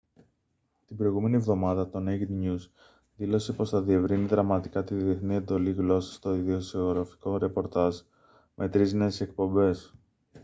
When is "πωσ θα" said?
3.53-3.81